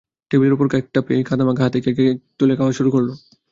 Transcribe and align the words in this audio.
টেবিলের 0.31 0.55
ওপর 0.55 0.67
কেকটা 0.67 0.99
পেয়েই 1.01 1.23
কাদামাখা 1.23 1.63
হাতে 1.63 1.79
কেক 1.85 1.97
তুলে 2.39 2.53
খাওয়া 2.55 2.73
শুরু 2.77 2.89
করল। 2.91 3.09